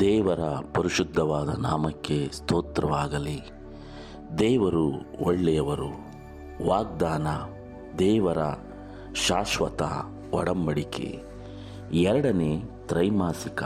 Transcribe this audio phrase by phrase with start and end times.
[0.00, 0.40] ದೇವರ
[0.74, 3.40] ಪರಿಶುದ್ಧವಾದ ನಾಮಕ್ಕೆ ಸ್ತೋತ್ರವಾಗಲಿ.
[4.38, 4.92] ದೇವರು
[5.24, 5.88] ಒಳ್ಳೆಯವರು.
[6.68, 7.26] ವಾಗ್ದಾನ
[7.98, 8.38] ದೇವರ
[9.14, 9.82] ಶಾಶ್ವತ
[10.32, 11.22] ಒಡಂಬಡಿಕೆ.
[11.92, 13.62] ಎರಡನೇ ತ್ರೈಮಾಸಿಕ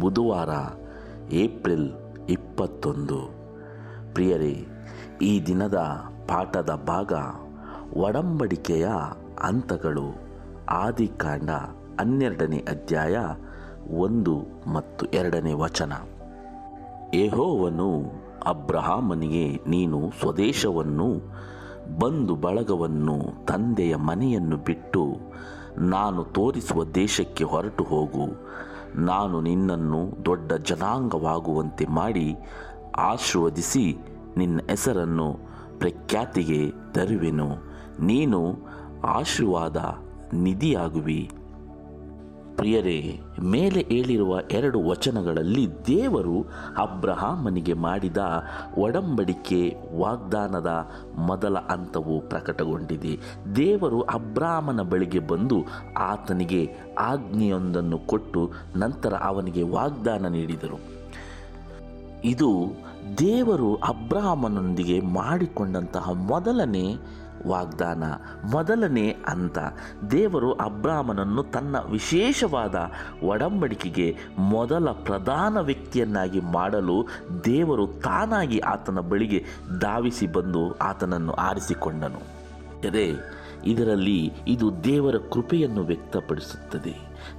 [0.00, 0.48] ಬುಧವಾರ
[1.32, 1.92] ಏಪ್ರಿಲ್
[2.28, 3.30] ಇಪ್ಪತ್ತೊಂದು.
[4.14, 4.66] ಪ್ರಿಯರೇ,
[5.22, 7.12] ಈ ದಿನದ ಪಾಠದ ಭಾಗ
[7.96, 8.88] ಒಡಂಬಡಿಕೆಯ
[9.40, 10.14] ಹಂತಗಳು.
[10.68, 11.50] ಆದಿಕಾಂಡ
[12.00, 13.18] ಹನ್ನೆರಡನೇ ಅಧ್ಯಾಯ
[13.90, 14.36] ಒಂದು
[14.72, 15.92] ಮತ್ತು ಎರಡನೇ ವಚನ.
[17.14, 18.02] ಯೆಹೋವನು
[18.46, 21.14] ಅಬ್ರಹಾಮನಿಗೆ, ನೀನು ಸ್ವದೇಶವನ್ನು,
[21.98, 25.16] ಬಂಧು ಬಳಗವನ್ನು, ತಂದೆಯ ಮನೆಯನ್ನು ಬಿಟ್ಟು
[25.78, 28.52] ನಾನು ತೋರಿಸುವ ದೇಶಕ್ಕೆ ಹೊರಟು ಹೋಗು.
[28.94, 32.36] ನಾನು ನಿನ್ನನ್ನು ದೊಡ್ಡ ಜನಾಂಗವಾಗುವಂತೆ ಮಾಡಿ
[32.96, 33.98] ಆಶೀರ್ವದಿಸಿ
[34.36, 35.51] ನಿನ್ನ ಹೆಸರನ್ನು
[35.82, 37.48] ಪ್ರಖ್ಯಾತಿಗೆ ತರುವೆನು.
[38.00, 38.56] ನೀನು
[39.04, 39.76] ಆಶೀರ್ವಾದ
[40.34, 41.30] ನಿಧಿಯಾಗುವಿ.
[42.56, 46.46] ಪ್ರಿಯರೇ, ಮೇಲೆ ಹೇಳಿರುವ ಎರಡು ವಚನಗಳಲ್ಲಿ ದೇವರು
[46.78, 48.16] ಅಬ್ರಹಾಮನಿಗೆ ಮಾಡಿದ
[48.78, 53.18] ಒಡಂಬಡಿಕೆ ವಾಗ್ದಾನದ ಮೊದಲ ಹಂತವು ಪ್ರಕಟಗೊಂಡಿದೆ.
[53.56, 55.64] ದೇವರು ಅಬ್ರಾಹ್ಮನ ಬಳಿಗೆ ಬಂದು
[55.98, 60.78] ಆತನಿಗೆ ಆಜ್ಞೆಯೊಂದನ್ನು ಕೊಟ್ಟು ನಂತರ ಅವನಿಗೆ ವಾಗ್ದಾನ ನೀಡಿದರು.
[62.24, 62.72] ಇದು
[63.18, 66.96] ದೇವರು ಅಬ್ರಹಾಮನೊಂದಿಗೆ ಮಾಡಿಕೊಂಡಂತಹ ಮೊದಲನೇ
[67.46, 68.04] ವಾಗ್ದಾನ,
[68.52, 69.58] ಮೊದಲನೇ ಅಂತ
[70.10, 72.74] ದೇವರು ಅಬ್ರಾಹ್ಮನನ್ನು ತನ್ನ ವಿಶೇಷವಾದ
[73.22, 77.06] ಒಡಂಬಡಿಕೆಗೆ ಮೊದಲ ಪ್ರಧಾನ ವ್ಯಕ್ತಿಯನ್ನಾಗಿ ಮಾಡಲು
[77.44, 79.44] ದೇವರು ತಾನಾಗಿ ಆತನ ಬಳಿಗೆ
[79.80, 82.18] ಧಾವಿಸಿ ಬಂದು ಆತನನ್ನು ಆರಿಸಿಕೊಂಡನು.
[82.88, 83.14] ಅದೇ
[83.64, 86.94] ಇದರಲ್ಲಿ ಇದು ದೇವರ ಕೃಪೆಯನ್ನು ವ್ಯಕ್ತಪಡಿಸುತ್ತದೆ.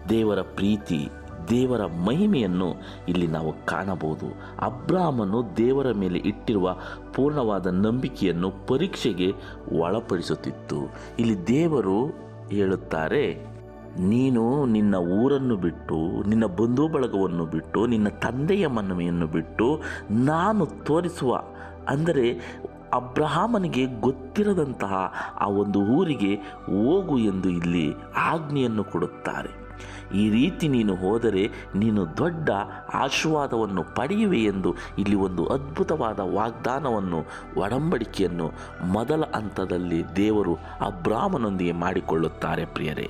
[0.10, 1.10] ದೇವರ ಪ್ರೀತಿ
[1.50, 2.70] ದೇವರ ಮಹಿಮೆಯನ್ನು
[3.08, 4.28] ಇಲ್ಲಿ ನಾವು ಕಾಣಬಹುದು.
[4.62, 6.76] ಅಬ್ರಾಹ್ಮನು ದೇವರ ಮೇಲೆ ಇಟ್ಟಿರುವ
[7.14, 9.34] ಪೂರ್ಣವಾದ ನಂಬಿಕೆಯನ್ನು ಪರೀಕ್ಷೆಗೆ
[9.80, 10.80] ಒಳಪಡಿಸುತ್ತಿತ್ತು.
[11.20, 12.00] ಇಲ್ಲಿ ದೇವರು
[12.50, 13.26] ಹೇಳುತ್ತಾರೆ,
[14.00, 21.42] ನೀನು ನಿನ್ನ ಊರನ್ನು ಬಿಟ್ಟು, ನಿನ್ನ ಬಂಧು ಬಳಗವನ್ನು ಬಿಟ್ಟು, ನಿನ್ನ ತಂದೆಯ ಮನವಿಯನ್ನು ಬಿಟ್ಟು ನಾನು ತೋರಿಸುವ,
[21.90, 22.28] ಅಂದರೆ
[22.94, 26.34] ಅಬ್ರಹಾಮನಿಗೆ ಗೊತ್ತಿರದಂತಹ ಆ ಒಂದು ಊರಿಗೆ
[26.66, 29.63] ಹೋಗು ಎಂದು ಇಲ್ಲಿ ಆಜ್ಞೆಯನ್ನು ಕೊಡುತ್ತಾರೆ.
[30.14, 32.50] ಈ ರೀತಿ ನೀನು ಹೋದರೆ ನೀನು ದೊಡ್ಡ
[32.94, 37.20] ಆಶೀರ್ವಾದವನ್ನು ಪಡೆಯುವೆ ಎಂದು ಇಲ್ಲಿ ಒಂದು ಅದ್ಭುತವಾದ ವಾಗ್ದಾನವನ್ನು,
[37.60, 38.52] ಒಡಂಬಡಿಕೆಯನ್ನು
[38.92, 43.10] ಮೊದಲ ಹಂತದಲ್ಲಿ ದೇವರು ಅಬ್ರಾಹ್ಮನೊಂದಿಗೆ ಮಾಡಿಕೊಳ್ಳುತ್ತಾರೆ ಪ್ರಿಯರೇ.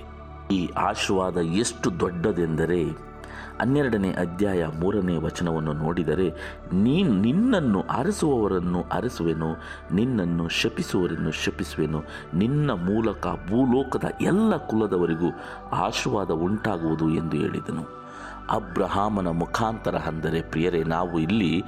[0.52, 3.13] ಈ ಆಶೀರ್ವಾದ ಎಷ್ಟು ದೊಡ್ಡದೆಂದರೆ
[3.62, 6.30] ಹನ್ನೆರಡನೇ ಅಧ್ಯಾಯ ಮೂರನೇ ವಚನವನ್ನು ನೋಡಿದರೆ,
[6.74, 9.56] ನೀನು ನಿನ್ನನ್ನು ಅರಸುವವರನ್ನು ಅರಸುವೆನು,
[9.94, 15.32] ನಿನ್ನನ್ನು ಶಪಿಸುವವರನ್ನು ಶಪಿಸುವೆನು, ನಿನ್ನ ಮೂಲಕ ಭೂಲೋಕದ ಎಲ್ಲ ಕುಲದವರಿಗೂ
[15.72, 18.03] ಆಶೀರ್ವಾದ ಉಂಟಾಗುವುದು ಎಂದು ಹೇಳಿದನು.
[18.50, 21.64] ಅಬ್ರಹಾಮನ ಮುಖಾಂತರ ಅಂದರೆ ಪ್ರಿಯರೇ, ನಾವು ಇಲ್ಲಿ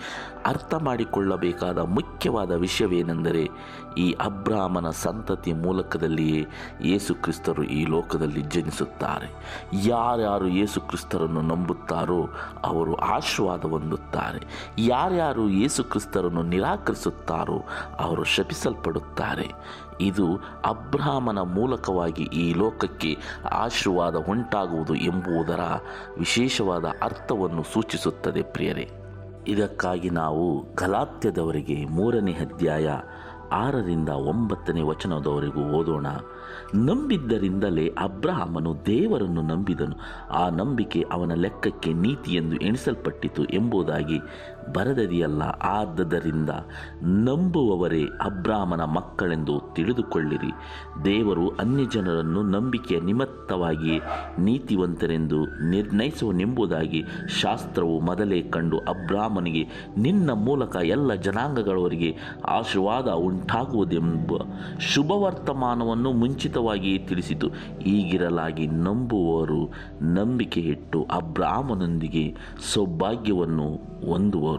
[0.45, 3.49] ಅರ್ಥ ಮಾಡಿಕೊಳ್ಳಬೇಕಾದ ಮುಖ್ಯವಾದ ವಿಷಯವೇನೆಂದರೆ
[3.97, 6.47] ಈ ಅಬ್ರಹಾಮನ ಸಂತತಿ ಮೂಲಕದಲ್ಲಿಯೇ
[6.81, 9.29] ಯೇಸು ಕ್ರಿಸ್ತರು ಈ ಲೋಕದಲ್ಲಿ ಜನಿಸುತ್ತಾರೆ.
[9.73, 12.29] ಯಾರ್ಯಾರು ಯೇಸು ಕ್ರಿಸ್ತರನ್ನು ನಂಬುತ್ತಾರೋ
[12.63, 14.41] ಅವರು ಆಶೀರ್ವಾದ ಹೊಂದುತ್ತಾರೆ
[14.79, 17.63] ಯಾರ್ಯಾರು ಯೇಸು ಕ್ರಿಸ್ತರನ್ನು ನಿರಾಕರಿಸುತ್ತಾರೋ
[17.99, 19.47] ಅವರು ಶಪಿಸಲ್ಪಡುತ್ತಾರೆ.
[20.01, 20.35] ಇದು
[20.65, 23.17] ಅಬ್ರಹಾಮನ ಮೂಲಕವಾಗಿ ಈ ಲೋಕಕ್ಕೆ
[23.51, 25.59] ಆಶೀರ್ವಾದ ಉಂಟಾಗುವುದು ಎಂಬುದರ
[26.17, 28.91] ವಿಶೇಷವಾದ ಅರ್ಥವನ್ನು ಸೂಚಿಸುತ್ತದೆ ಪ್ರಿಯರೇ.
[29.47, 32.89] ಇದಕ್ಕಾಗಿ ನಾವು ಗಲಾತ್ಯದವರಿಗೆ ಮೂರನೇ ಅಧ್ಯಾಯ
[33.51, 36.07] ಆರರಿಂದ ಒಂಬತ್ತನೇ ವಚನದವರೆಗೂ ಓದೋಣ.
[36.75, 39.95] ನಂಬಿದ್ದರಿಂದಲೇ ಅಬ್ರಹಾಮನು ದೇವರನ್ನು ನಂಬಿದನು.
[40.29, 44.19] ಆ ನಂಬಿಕೆ ಅವನ ಲೆಕ್ಕಕ್ಕೆ ನೀತಿ ಎಂದು ಎಣಿಸಲ್ಪಟ್ಟಿತು ಎಂಬುದಾಗಿ
[44.73, 45.43] ಬರದದಿಯಲ್ಲ?
[45.43, 46.49] ಆದ್ದರಿಂದ
[47.03, 50.51] ನಂಬುವವರೇ ಅಬ್ರಾಹ್ಮನ ಮಕ್ಕಳೆಂದು ತಿಳಿದುಕೊಳ್ಳಿರಿ.
[51.05, 53.99] ದೇವರು ಅನ್ಯ ಜನರನ್ನು ನಂಬಿಕೆಯ ನಿಮಿತ್ತವಾಗಿ
[54.39, 57.03] ನೀತಿವಂತರೆಂದು ನಿರ್ಣಯಿಸುವನೆಂಬುದಾಗಿ
[57.41, 59.67] ಶಾಸ್ತ್ರವು ಮೊದಲೇ ಕಂಡು ಅಬ್ರಾಹ್ಮನಿಗೆ
[59.97, 62.17] ನಿನ್ನ ಮೂಲಕ ಎಲ್ಲ ಜನಾಂಗಗಳವರಿಗೆ
[62.47, 64.31] ಆಶೀರ್ವಾದ ಉಂಟಾಗುವುದೆಂಬ
[64.79, 67.47] ಶುಭವರ್ತಮಾನವನ್ನು ಮುಂಚಿತವಾಗಿ ತಿಳಿಸಿತು.
[67.79, 72.35] ಈಗಿರಲಾಗಿ ನಂಬುವವರು ನಂಬಿಕೆ ಇಟ್ಟು ಅಬ್ರಾಹ್ಮನೊಂದಿಗೆ
[72.73, 73.69] ಸೌಭಾಗ್ಯವನ್ನು
[74.11, 74.54] ಹೊಂದುವರು.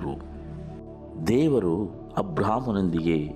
[1.26, 3.28] ದೇವರು ಅಬ್ರಾಹ್ಮನೊಂದಿಗೆ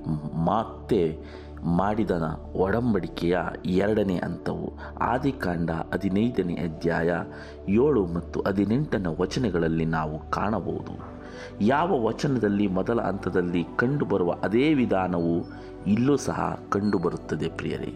[0.45, 1.19] ಮತ್ತೆ
[1.65, 2.11] ಮಾಡಿದ
[2.57, 4.73] ಒಡಂಬಡಿಕೆಯ ಎರಡನೇ ಹಂತವು.
[5.01, 7.13] ಆದಿಕಾಂಡ ಹದಿನೈದನೇ ಅಧ್ಯಾಯ
[7.69, 11.21] ಏಳು ಮತ್ತು ಹದಿನೆಂಟನೇ ವಚನಗಳಲ್ಲಿ ನಾವು ಕಾಣಬಹುದು.
[11.61, 15.45] ಯಾವ ವಚನದಲ್ಲಿ ಮೊದಲ ಹಂತದಲ್ಲಿ ಕಂಡುಬರುವ ಅದೇ ವಿಧಾನವು
[15.87, 17.95] ಇಲ್ಲೂ ಸಹ ಕಂಡುಬರುತ್ತದೆ ಪ್ರಿಯರೇ.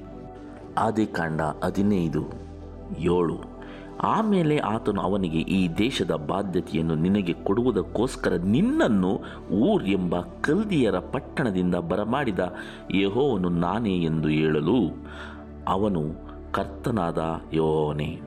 [0.78, 2.22] ಆದಿಕಾಂಡ ಹದಿನೈದು,
[2.98, 3.53] ಏಳು.
[4.00, 9.20] ಆಮೇಲೆ ಆತನು ಅವನಿಗೆ ಈ ದೇಶದ ಬಾಧ್ಯತೆಯನ್ನು ನಿನಗೆ ಕೊಡುವುದಕ್ಕೋಸ್ಕರ ನಿನ್ನನ್ನು
[9.50, 12.38] ಊರ್ ಎಂಬ ಕಲ್ದಿಯರ ಪಟ್ಟಣದಿಂದ ಬರಮಾಡಿದ
[12.94, 15.06] ಯಹೋವನು ನಾನೇ ಎಂದು ಹೇಳಲು
[15.68, 16.02] ಅವನು
[16.52, 18.20] ಕರ್ತನಾದ ಯಹೋವನೇ.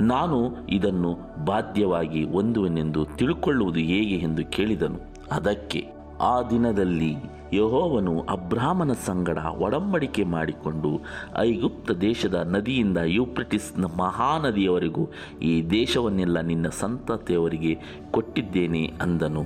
[0.00, 4.98] ನಾನು ಇದನ್ನು ಬಾಧ್ಯವಾಗಿ ಹೊಂದುವೆನೆಂದು ತಿಳ್ಕೊಳ್ಳುವುದು ಹೇಗೆ ಎಂದು ಕೇಳಿದನು.
[5.32, 5.86] ಅದಕ್ಕೆ
[6.20, 7.16] ಆ ದಿನದಲ್ಲಿ
[7.52, 10.90] ಯಹೋವನು ಅಬ್ರಾಹ್ಮನ ಸಂಗಡ ಒಡಂಬಡಿಕೆ ಮಾಡಿಕೊಂಡು
[11.38, 15.04] ಐಗುಪ್ತ ದೇಶದ ನದಿಯಿಂದ ಯೂಪ್ರಟಿಸ್ನ ಮಹಾನದಿಯವರೆಗೂ
[15.42, 17.72] ಈ ದೇಶವನ್ನೆಲ್ಲ ನಿನ್ನ ಸಂತತಿಯವರಿಗೆ
[18.10, 19.44] ಕೊಟ್ಟಿದ್ದೇನೆ ಅಂದನು.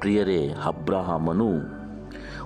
[0.00, 1.50] ಪ್ರಿಯರೇ ಅಬ್ರಾಹಮನು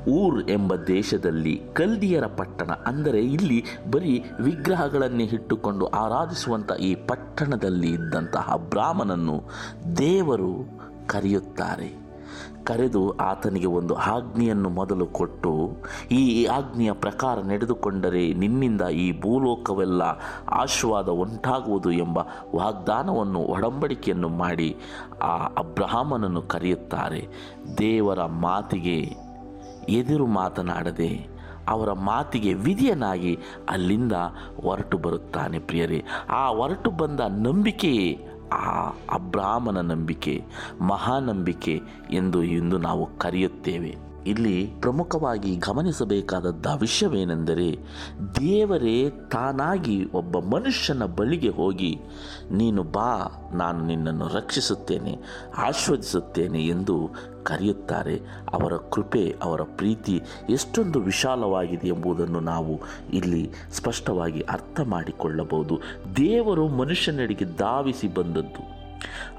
[0.08, 9.36] ಊರ್ ಎಂಬ ದೇಶದಲ್ಲಿ ಕಲ್ದಿಯರ ಪಟ್ಟಣ, ಅಂದರೆ ಇಲ್ಲಿ ಬರೀ ವಿಗ್ರಹಗಳನ್ನೇ ಇಟ್ಟುಕೊಂಡು ಆರಾಧಿಸುವಂಥ ಈ ಪಟ್ಟಣದಲ್ಲಿ ಇದ್ದಂತಹ ಅಬ್ರಾಹ್ಮನನ್ನು
[9.96, 10.52] ದೇವರು
[11.06, 12.09] ಕರೆಯುತ್ತಾರೆ.
[12.64, 15.76] ಕರೆದು ಆತನಿಗೆ ಒಂದು ಆಜ್ಞೆಯನ್ನು ಮೊದಲು ಕೊಟ್ಟು,
[16.10, 20.02] ಈ ಆಜ್ಞೆಯ ಪ್ರಕಾರ ನಡೆದುಕೊಂಡರೆ ನಿನ್ನಿಂದ ಈ ಭೂಲೋಕವೆಲ್ಲ
[20.48, 22.18] ಆಶೀರ್ವಾದ ಉಂಟಾಗುವುದು ಎಂಬ
[22.54, 24.76] ವಾಗ್ದಾನವನ್ನು ಒಡಂಬಡಿಕೆಯನ್ನು ಮಾಡಿ
[25.22, 27.28] ಆ ಅಬ್ರಹಾಮನನ್ನು ಕರೆಯುತ್ತಾರೆ.
[27.78, 29.30] ದೇವರ ಮಾತಿಗೆ
[29.88, 33.38] ಎದುರು ಮಾತನಾಡದೆ ಅವರ ಮಾತಿಗೆ ವಿಧಿಯನಾಗಿ
[33.68, 34.12] ಅಲ್ಲಿಂದ
[34.62, 36.04] ಹೊರಟು ಬರುತ್ತಾನೆ ಪ್ರಿಯರೇ.
[36.28, 40.44] ಆ ಹೊರಟು ಬಂದ ನಂಬಿಕೆಯೇ ಆ ಅಬ್ರಾಹ್ಮನ ನಂಬಿಕೆ
[40.80, 41.80] ಮಹಾನಂಬಿಕೆ
[42.10, 44.09] ಎಂದು ಇಂದು ನಾವು ಕರೆಯುತ್ತೇವೆ.
[44.26, 47.78] ಇಲ್ಲಿ ಪ್ರಮುಖವಾಗಿ ಗಮನಿಸಬೇಕಾದದ್ದ ವಿಷಯವೇನೆಂದರೆ
[48.40, 51.98] ದೇವರೇ ತಾನಾಗಿ ಒಬ್ಬ ಮನುಷ್ಯನ ಬಳಿಗೆ ಹೋಗಿ,
[52.50, 55.18] ನೀನು ಬಾ, ನಾನು ನಿನ್ನನ್ನು ರಕ್ಷಿಸುತ್ತೇನೆ
[55.56, 57.10] ಆಶ್ವದಿಸುತ್ತೇನೆ ಎಂದು
[57.42, 58.20] ಕರೆಯುತ್ತಾರೆ.
[58.52, 62.80] ಅವರ ಕೃಪೆ, ಅವರ ಪ್ರೀತಿ ಎಷ್ಟೊಂದು ವಿಶಾಲವಾಗಿದೆ ಎಂಬುದನ್ನು ನಾವು
[63.12, 65.80] ಇಲ್ಲಿ ಸ್ಪಷ್ಟವಾಗಿ ಅರ್ಥ ಮಾಡಿಕೊಳ್ಳಬಹುದು
[66.16, 68.79] ದೇವರು ಮನುಷ್ಯನಡಿಗೆ ಧಾವಿಸಿ ಬಂದದ್ದು.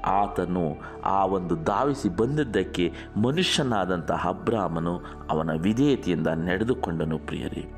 [0.04, 5.00] ಆತನು ಆ ಒಂದು ಧಾವಿಸಿ ಬಂದಿದ್ದಕ್ಕೆ ಮನುಷ್ಯನಾದಂತಹ ಅಬ್ರಾಹ್ಮನು
[5.30, 7.72] ಅವನ ವಿಧೇಯತೆಯಿಂದ ನಡೆದುಕೊಂಡನು ಪ್ರಿಯರಿ.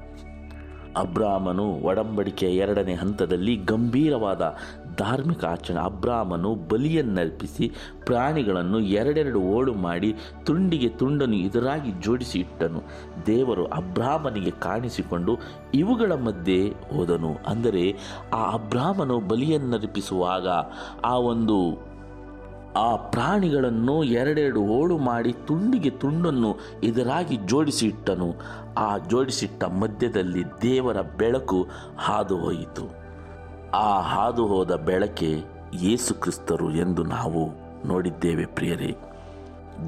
[0.96, 4.54] ಅಬ್ರಾಹ್ಮನು ಒಡಂಬಡಿಕೆಯ ಎರಡನೇ ಹಂತದಲ್ಲಿ ಗಂಭೀರವಾದ
[4.96, 5.80] ಧಾರ್ಮಿಕ ಆಚರಣೆ.
[5.80, 7.72] ಅಬ್ರಾಹ್ಮನು ಬಲಿಯನ್ನರ್ಪಿಸಿ
[8.06, 10.14] ಪ್ರಾಣಿಗಳನ್ನು ಎರಡೆರಡು ಓಡು ಮಾಡಿ
[10.44, 12.82] ತುಂಡಿಗೆ ತುಂಡನ್ನು ಎದುರಾಗಿ ಜೋಡಿಸಿ ಇಟ್ಟನು.
[13.26, 15.38] ದೇವರು ಅಬ್ರಾಹ್ಮನಿಗೆ ಕಾಣಿಸಿಕೊಂಡು
[15.74, 17.34] ಇವುಗಳ ಮಧ್ಯೆ ಹೋದನು.
[17.46, 17.96] ಅಂದರೆ
[18.32, 20.48] ಆ ಅಬ್ರಾಹ್ಮನು ಬಲಿಯನ್ನರ್ಪಿಸುವಾಗ
[21.04, 21.94] ಆ ಒಂದು
[22.76, 28.34] ಆ ಪ್ರಾಣಿಗಳನ್ನು ಎರಡೆರಡು ಓಡು ಮಾಡಿ ತುಂಡಿಗೆ ತುಂಡನ್ನು ಎದುರಾಗಿ ಜೋಡಿಸಿ ಇಟ್ಟನು.
[28.78, 31.66] ಆ ಜೋಡಿಸಿಟ್ಟ ಮಧ್ಯದಲ್ಲಿ ದೇವರ ಬೆಳಕು
[31.98, 33.03] ಹಾದು ಹೋಯಿತು.
[33.74, 35.44] ಆ ಹಾದು ಹೋದ ಬೆಳಕೆ
[35.80, 37.42] ಯೇಸುಕ್ರಿಸ್ತರು ಎಂದು ನಾವು
[37.88, 38.96] ನೋಡಿದ್ದೇವೆ ಪ್ರಿಯರೇ.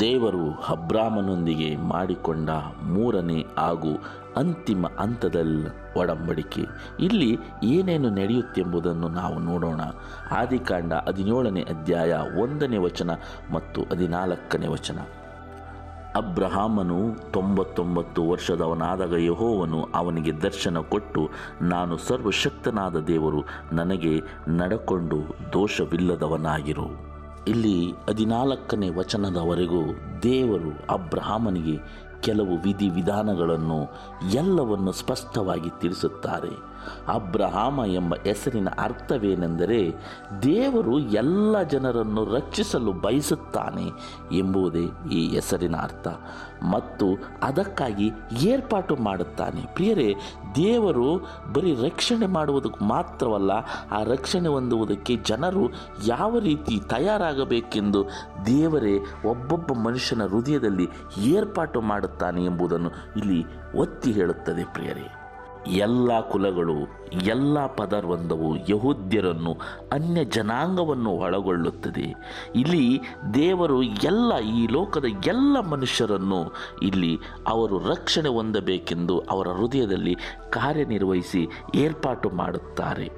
[0.00, 2.50] ದೇವರು ಅಬ್ರಾಮನೊಂದಿಗೆ ಮಾಡಿಕೊಂಡ
[2.82, 4.04] ಮೂರನೇ ಹಾಗೂ
[4.36, 6.60] ಅಂತಿಮ ಹಂತದಲ್ಲಿ ಒಡಂಬಡಿಕೆ.
[7.00, 9.80] ಇಲ್ಲಿ ಏನೇನು ನಡೆಯುತ್ತೆಂಬುದನ್ನು ನಾವು ನೋಡೋಣ.
[10.30, 13.10] ಆದಿಕಾಂಡ ಹದಿನೇಳನೇ ಅಧ್ಯಾಯ ಒಂದನೇ ವಚನ
[13.52, 14.98] ಮತ್ತು ಹದಿನಾಲ್ಕನೇ ವಚನ.
[16.16, 21.30] ಅಬ್ರಹಾಮನು ತೊಂಬತ್ತೊಂಬತ್ತು ವರ್ಷದವನಾದಾಗ ಯಹೋವನು ಅವನಿಗೆ ದರ್ಶನ ಕೊಟ್ಟು,
[21.62, 23.40] ನಾನು ಸರ್ವಶಕ್ತನಾದ ದೇವರು,
[23.72, 25.16] ನನಗೆ ನಡಕೊಂಡು
[25.52, 27.06] ದೋಷವಿಲ್ಲದವನಾಗಿರು.
[27.48, 29.82] ಇಲ್ಲಿ ಹದಿನಾಲ್ಕನೇ ವಚನದವರೆಗೂ
[30.22, 33.88] ದೇವರು ಅಬ್ರಹಾಮನಿಗೆ ಕೆಲವು ವಿಧಿ ವಿಧಾನಗಳನ್ನು
[34.32, 36.76] ಎಲ್ಲವನ್ನು ಸ್ಪಷ್ಟವಾಗಿ ತಿಳಿಸುತ್ತಾರೆ.
[37.08, 39.94] ಅಬ್ರಹಾಮ ಎಂಬ ಹೆಸರಿನ ಅರ್ಥವೇನೆಂದರೆ,
[40.42, 43.90] ದೇವರು ಎಲ್ಲ ಜನರನ್ನು ರಕ್ಷಿಸಲು ಬಯಸುತ್ತಾನೆ
[44.36, 46.08] ಎಂಬುದೇ ಈ ಹೆಸರಿನ ಅರ್ಥ.
[46.62, 47.06] ಮತ್ತು
[47.42, 49.74] ಅದಕ್ಕಾಗಿ ಏರ್ಪಾಟು ಮಾಡುತ್ತಾನೆ.
[49.74, 50.14] ಪ್ರಿಯರೇ,
[50.56, 51.18] ದೇವರು
[51.52, 53.50] ಬರೀ ರಕ್ಷಣೆ ಮಾಡುವುದಕ್ಕೆ ಮಾತ್ರವಲ್ಲ,
[53.90, 55.70] ಆ ರಕ್ಷಣೆ ಹೊಂದುವುದಕ್ಕೆ ಜನರು
[56.06, 58.04] ಯಾವ ರೀತಿ ತಯಾರಾಗಬೇಕೆಂದು
[58.46, 58.98] ದೇವರೇ,
[59.30, 60.88] ಒಬ್ಬೊಬ್ಬ ಮನುಷ್ಯನ ಹೃದಯದಲ್ಲಿ
[61.18, 63.44] ಏರ್ಪಾಟು ಮಾಡುತ್ತಾನೆ ಎಂಬುದನ್ನು ಇಲ್ಲಿ
[63.76, 65.14] ಒತ್ತಿ ಹೇಳುತ್ತದೆ ಪ್ರಿಯರೇ.
[65.66, 66.74] ಎಲ್ಲ ಕುಲಗಳು,
[67.24, 69.56] ಎಲ್ಲ ಪದರ್ವಂದವು ಯಹೂದ್ಯರನ್ನು,
[69.92, 72.14] ಅನ್ಯ ಜನಾಂಗವನ್ನು ಒಳಗೊಳ್ಳುತ್ತದೆ.
[72.54, 73.00] ಇಲ್ಲಿ
[73.34, 80.16] ದೇವರು ಎಲ್ಲ, ಈ ಲೋಕದ ಎಲ್ಲ ಮನುಷ್ಯರನ್ನು ಇಲ್ಲಿ ಅವರು ರಕ್ಷಣೆ ಹೊಂದಬೇಕೆಂದು ಅವರ ಹೃದಯದಲ್ಲಿ
[80.50, 83.10] ಕಾರ್ಯನಿರ್ವಹಿಸಿ ಏರ್ಪಾಟು ಮಾಡುತ್ತಾರೆ.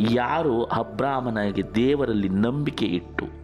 [0.00, 3.43] ಯಾರು ಅಬ್ರಾಹ್ಮನಾಗಿ ದೇವರಲ್ಲಿ ನಂಬಿಕೆ ಇಟ್ಟು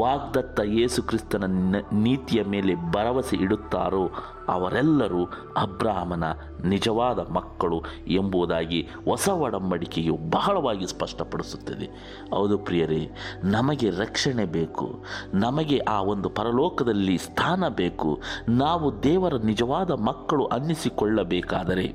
[0.00, 1.46] ವಾಗ್ದತ್ತ ಯೇಸು ಕ್ರಿಸ್ತನ
[1.92, 4.04] ನೀತಿಯ ಮೇಲೆ ಭರವಸೆ ಇಡುತ್ತಾರೋ
[4.48, 5.24] ಅವರೆಲ್ಲರೂ
[5.56, 6.24] ಅಬ್ರಾಹ್ಮನ
[6.64, 11.86] ನಿಜವಾದ ಮಕ್ಕಳು ಎಂಬುದಾಗಿ ಹೊಸ ಒಡಂಬಡಿಕೆಯು ಬಹಳವಾಗಿ ಸ್ಪಷ್ಟಪಡಿಸುತ್ತದೆ.
[12.34, 13.10] ಹೌದು ಪ್ರಿಯರೇ,
[13.44, 15.04] ನಮಗೆ ರಕ್ಷಣೆ ಬೇಕು.
[15.34, 18.20] ನಮಗೆ ಆ ಒಂದು ಪರಲೋಕದಲ್ಲಿ ಸ್ಥಾನ ಬೇಕು.
[18.48, 21.86] ನಾವು ದೇವರ ನಿಜವಾದ ಮಕ್ಕಳು ಅನ್ನಿಸಿಕೊಳ್ಳಬೇಕಾದರೆ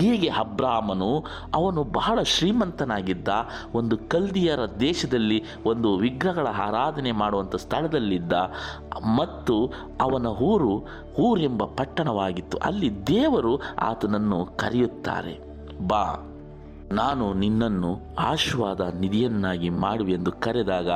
[0.00, 3.28] ಹೀಗೆ ಅಬ್ರಾಹ್ಮನು ಅವನು ಬಹಳ ಶ್ರೀಮಂತನಾಗಿದ್ದ
[3.74, 8.32] ಒಂದು ಕಲ್ದಿಯರ ದೇಶದಲ್ಲಿ ಒಂದು ವಿಗ್ರಹಗಳ ಆರಾಧನೆ ಮಾಡುವಂಥ ಸ್ಥಳದಲ್ಲಿದ್ದ
[9.16, 10.84] ಮತ್ತು ಅವನ ಊರು
[11.18, 12.58] ಊರೆಂಬ ಪಟ್ಟಣವಾಗಿತ್ತು.
[12.58, 15.40] ಅಲ್ಲಿ ದೇವರು ಆತನನ್ನು ಕರೆಯುತ್ತಾರೆ,
[15.86, 16.28] ಬಾ,
[16.92, 20.90] ನಾನು ನಿನ್ನನ್ನು ಆಶೀರ್ವಾದ ನಿಧಿಯನ್ನಾಗಿ ಮಾಡುವೆಂದು ಕರೆದಾಗ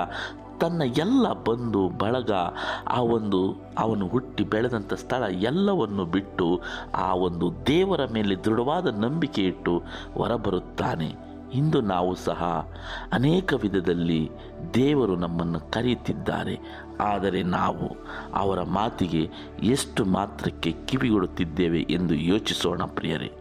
[0.61, 2.31] ತನ್ನ ಎಲ್ಲ ಬಂಧು, ಬಳಗ,
[2.89, 6.61] ಆ ಒಂದು ಅವನು ಹುಟ್ಟಿ ಬೆಳೆದಂಥ ಸ್ಥಳ ಎಲ್ಲವನ್ನು ಬಿಟ್ಟು
[6.95, 9.83] ಆ ಒಂದು ದೇವರ ಮೇಲೆ ದೃಢವಾದ ನಂಬಿಕೆ ಇಟ್ಟು
[10.15, 11.26] ಹೊರಬರುತ್ತಾನೆ.
[11.53, 12.71] ಇಂದು ನಾವು ಸಹ
[13.13, 14.31] ಅನೇಕ ವಿಧದಲ್ಲಿ
[14.75, 16.59] ದೇವರು ನಮ್ಮನ್ನು ಕರೆಯುತ್ತಿದ್ದಾರೆ.
[17.01, 17.97] ಆದರೆ ನಾವು
[18.35, 19.31] ಅವರ ಮಾತಿಗೆ
[19.63, 23.33] ಎಷ್ಟು ಮಾತ್ರಕ್ಕೆ ಕಿವಿಗೊಡುತ್ತಿದ್ದೇವೆ ಎಂದು ಯೋಚಿಸೋಣ ಪ್ರಿಯರೇ.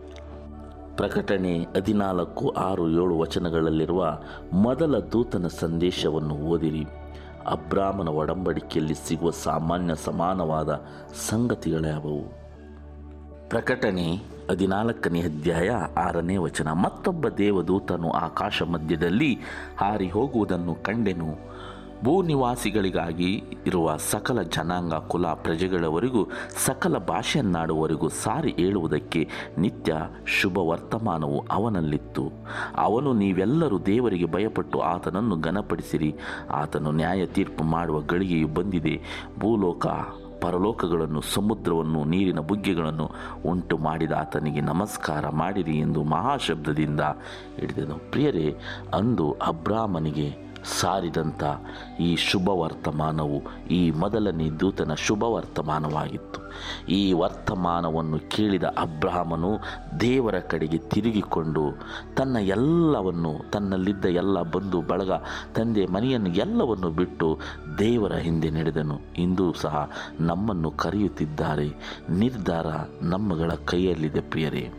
[0.95, 4.19] ಪ್ರಕಟಣೆ ಹದಿನಾಲ್ಕು ಆರು ಏಳು ವಚನಗಳಲ್ಲಿರುವ
[4.53, 6.85] ಮೊದಲ ದೂತನ ಸಂದೇಶವನ್ನು ಓದಿರಿ.
[7.51, 10.81] ಅಬ್ರಾಹ್ಮನ ಒಡಂಬಡಿಕೆಯಲ್ಲಿ ಸಿಗುವ ಸಾಮಾನ್ಯ ಸಮಾನವಾದ
[11.29, 12.44] ಸಂಗತಿಗಳ್ಯಾವವು
[13.49, 14.15] ಪ್ರಕಟಣೆ
[14.49, 16.71] ಹದಿನಾಲ್ಕನೇ ಅಧ್ಯಾಯ ಆರನೇ ವಚನ.
[16.71, 19.39] ಮತ್ತೊಬ್ಬ ದೇವದೂತನು ಆಕಾಶ ಮಧ್ಯದಲ್ಲಿ
[19.77, 21.55] ಹಾರಿ ಹೋಗುವುದನ್ನು ಕಂಡೆನು.
[22.03, 26.27] ಭೂನಿವಾಸಿಗಳಿಗಾಗಿ ಇರುವ ಸಕಲ ಜನಾಂಗ, ಕುಲ ಪ್ರಜೆಗಳವರೆಗೂ
[26.65, 29.93] ಸಕಲ ಭಾಷೆಯನ್ನಾಡುವವರೆಗೂ ಸಾರಿ ಹೇಳುವುದಕ್ಕೆ ನಿತ್ಯ
[30.27, 32.31] ಶುಭ ವರ್ತಮಾನವು ಅವನಲ್ಲಿತ್ತು.
[32.77, 36.15] ಅವನು ನೀವೆಲ್ಲರೂ ದೇವರಿಗೆ ಭಯಪಟ್ಟು ಆತನನ್ನು ಘನಪಡಿಸಿರಿ.
[36.51, 39.25] ಆತನು ನ್ಯಾಯ ತೀರ್ಪು ಮಾಡುವ ಗಳಿಗೆಯು ಬಂದಿದೆ.
[39.39, 39.87] ಭೂಲೋಕ
[40.45, 43.09] ಪರಲೋಕಗಳನ್ನು, ಸಮುದ್ರವನ್ನು, ನೀರಿನ ಬುಗ್ಗೆಗಳನ್ನು
[43.45, 47.01] ಉಂಟು ಮಾಡಿದ ಆತನಿಗೆ ನಮಸ್ಕಾರ ಮಾಡಿರಿ ಎಂದು ಮಹಾಶಬ್ದದಿಂದ
[47.55, 48.11] ಹಿಡಿದನು.
[48.11, 48.55] ಪ್ರಿಯರೇ,
[48.93, 51.43] ಅಂದು ಅಬ್ರಾಮನಿಗೆ ಸಾರಿದಂಥ
[51.99, 56.45] ಈ ಶುಭ ವರ್ತಮಾನವು ಈ ಮೊದಲನೇ ದೂತನ ಶುಭ ವರ್ತಮಾನವಾಗಿತ್ತು.
[56.87, 59.59] ಈ ವರ್ತಮಾನವನ್ನು ಕೇಳಿದ ಅಬ್ರಾಹ್ಮನು
[59.99, 61.61] ದೇವರ ಕಡೆಗೆ ತಿರುಗಿಕೊಂಡು
[62.15, 65.11] ತನ್ನ ಎಲ್ಲವನ್ನು, ತನ್ನಲ್ಲಿದ್ದ ಎಲ್ಲ ಬಂಧು, ಬಳಗ,
[65.55, 67.39] ತಂದೆ, ಮನೆಯನ್ನು ಎಲ್ಲವನ್ನು ಬಿಟ್ಟು
[67.79, 68.99] ದೇವರ ಹಿಂದೆ ನಡೆದನು.
[69.17, 71.69] ಇಂದೂ ಸಹ ನಮ್ಮನ್ನು ಕರೆಯುತ್ತಿದ್ದಾರೆ.
[72.09, 72.65] ನಿರ್ಧಾರ
[73.01, 74.69] ನಮ್ಮಗಳ ಕೈಯಲ್ಲಿದೆ ಪ್ರಿಯರೇ.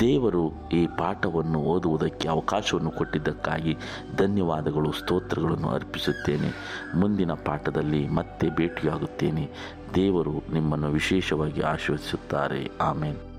[0.00, 3.76] ದೇವರು ಈ ಪಾಠವನ್ನು ಓದುವುದಕ್ಕೆ ಅವಕಾಶವನ್ನು ಕೊಟ್ಟಿದ್ದಕ್ಕಾಗಿ
[4.16, 6.50] ಧನ್ಯವಾದಗಳು, ಸ್ತೋತ್ರಗಳನ್ನು ಅರ್ಪಿಸುತ್ತೇನೆ.
[6.96, 9.50] ಮುಂದಿನ ಪಾಠದಲ್ಲಿ ಮತ್ತೆ ಭೇಟಿಯಾಗುತ್ತೇನೆ.
[9.94, 12.70] ದೇವರು ನಿಮ್ಮನ್ನು ವಿಶೇಷವಾಗಿ ಆಶೀರ್ವದಿಸುತ್ತಾರೆ.
[12.80, 13.31] ಆಮೇಲೆ